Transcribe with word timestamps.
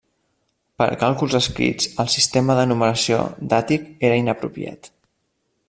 Per 0.81 0.85
a 0.93 0.95
càlculs 1.01 1.35
escrits 1.39 1.91
el 2.03 2.09
sistema 2.13 2.57
de 2.61 2.63
numeració 2.71 3.21
d'Àtic 3.53 3.87
era 4.09 4.19
inapropiat. 4.23 4.91